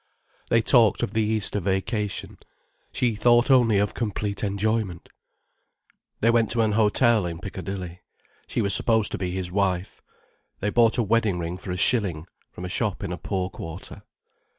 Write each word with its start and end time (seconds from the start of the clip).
They 0.49 0.63
talked 0.63 1.03
of 1.03 1.11
the 1.13 1.21
Easter 1.21 1.59
vacation. 1.59 2.39
She 2.91 3.13
thought 3.13 3.51
only 3.51 3.77
of 3.77 3.93
complete 3.93 4.43
enjoyment. 4.43 5.09
They 6.21 6.31
went 6.31 6.49
to 6.53 6.61
an 6.61 6.71
hotel 6.71 7.27
in 7.27 7.37
Piccadilly. 7.37 7.99
She 8.47 8.63
was 8.63 8.73
supposed 8.73 9.11
to 9.11 9.19
be 9.19 9.29
his 9.29 9.51
wife. 9.51 10.01
They 10.59 10.71
bought 10.71 10.97
a 10.97 11.03
wedding 11.03 11.37
ring 11.37 11.55
for 11.55 11.69
a 11.71 11.77
shilling, 11.77 12.25
from 12.51 12.65
a 12.65 12.67
shop 12.67 13.03
in 13.03 13.11
a 13.11 13.17
poor 13.19 13.51
quarter. 13.51 14.01